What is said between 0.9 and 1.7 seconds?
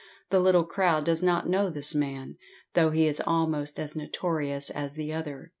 does not know